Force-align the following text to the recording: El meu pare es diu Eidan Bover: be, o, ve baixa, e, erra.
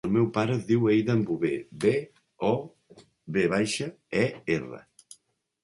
El 0.07 0.13
meu 0.13 0.23
pare 0.35 0.53
es 0.59 0.63
diu 0.69 0.87
Eidan 0.93 1.21
Bover: 1.27 1.51
be, 1.83 1.93
o, 2.49 2.51
ve 3.37 3.47
baixa, 3.55 3.93
e, 4.25 4.27
erra. 4.59 4.85